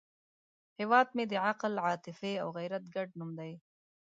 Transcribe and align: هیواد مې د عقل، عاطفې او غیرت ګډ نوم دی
هیواد 0.79 1.07
مې 1.15 1.23
د 1.27 1.33
عقل، 1.47 1.73
عاطفې 1.85 2.33
او 2.43 2.47
غیرت 2.57 2.83
ګډ 2.95 3.07
نوم 3.19 3.31
دی 3.39 3.53